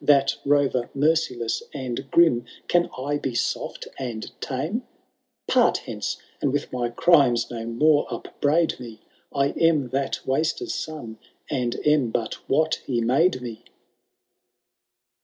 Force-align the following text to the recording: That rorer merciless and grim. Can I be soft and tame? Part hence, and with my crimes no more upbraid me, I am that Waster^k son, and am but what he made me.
That 0.03 0.33
rorer 0.43 0.89
merciless 0.95 1.61
and 1.75 2.09
grim. 2.09 2.45
Can 2.67 2.89
I 2.97 3.19
be 3.19 3.35
soft 3.35 3.87
and 3.99 4.31
tame? 4.41 4.81
Part 5.47 5.77
hence, 5.85 6.17
and 6.41 6.51
with 6.51 6.73
my 6.73 6.89
crimes 6.89 7.51
no 7.51 7.67
more 7.67 8.07
upbraid 8.09 8.79
me, 8.79 9.01
I 9.31 9.49
am 9.49 9.89
that 9.89 10.19
Waster^k 10.25 10.71
son, 10.71 11.19
and 11.51 11.75
am 11.85 12.09
but 12.09 12.49
what 12.49 12.81
he 12.87 12.99
made 12.99 13.43
me. 13.43 13.63